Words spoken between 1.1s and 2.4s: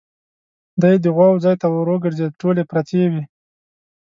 غواوو ځای ته ور وګرځېد،